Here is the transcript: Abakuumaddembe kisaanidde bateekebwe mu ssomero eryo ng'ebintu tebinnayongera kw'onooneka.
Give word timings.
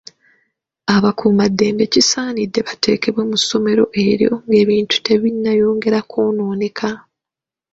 Abakuumaddembe 0.95 1.83
kisaanidde 1.93 2.59
bateekebwe 2.67 3.23
mu 3.29 3.37
ssomero 3.41 3.83
eryo 4.07 4.33
ng'ebintu 4.45 4.95
tebinnayongera 5.05 5.99
kw'onooneka. 6.09 6.89